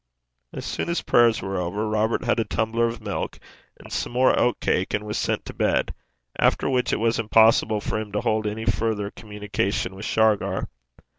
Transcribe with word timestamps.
As 0.51 0.65
soon 0.65 0.89
as 0.89 1.03
prayers 1.03 1.43
were 1.43 1.59
over, 1.61 1.87
Robert 1.87 2.23
had 2.23 2.39
a 2.39 2.43
tumbler 2.43 2.87
of 2.87 3.03
milk 3.03 3.37
and 3.79 3.93
some 3.93 4.13
more 4.13 4.35
oat 4.35 4.59
cake, 4.59 4.95
and 4.95 5.05
was 5.05 5.15
sent 5.15 5.45
to 5.45 5.53
bed; 5.53 5.93
after 6.39 6.67
which 6.67 6.91
it 6.91 6.99
was 6.99 7.19
impossible 7.19 7.79
for 7.81 7.99
him 7.99 8.11
to 8.13 8.21
hold 8.21 8.47
any 8.47 8.65
further 8.65 9.11
communication 9.11 9.93
with 9.93 10.05
Shargar. 10.05 10.69